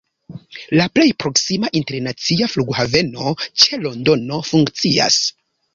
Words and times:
La 0.79 0.87
plej 0.95 1.05
proksima 1.23 1.69
internacia 1.81 2.49
flughaveno 2.55 3.35
ĉe 3.45 3.81
Londono 3.87 4.45
funkcias. 4.53 5.25